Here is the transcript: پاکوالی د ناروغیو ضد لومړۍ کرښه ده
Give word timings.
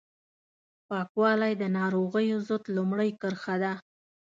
پاکوالی 0.87 1.53
د 1.61 1.63
ناروغیو 1.77 2.37
ضد 2.47 2.63
لومړۍ 2.75 3.11
کرښه 3.21 3.55
ده 3.63 3.73